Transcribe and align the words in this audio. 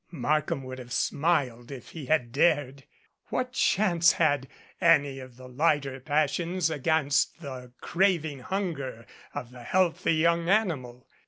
Markham 0.09 0.63
would 0.63 0.79
have 0.79 0.91
smiled 0.91 1.69
if 1.69 1.89
he 1.89 2.07
had 2.07 2.31
dared! 2.31 2.85
What 3.27 3.53
chance 3.53 4.13
had 4.13 4.47
any 4.81 5.19
of 5.19 5.37
the 5.37 5.47
lighter 5.47 5.99
passions 5.99 6.71
against 6.71 7.39
the 7.39 7.71
crav 7.83 8.25
ing 8.25 8.39
hunger 8.39 9.05
of 9.35 9.51
the 9.51 9.61
healthy 9.61 10.15
young 10.15 10.49
animal? 10.49 11.07